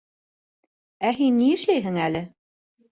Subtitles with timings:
[1.11, 2.27] Ә һин ни эшләйһең әле?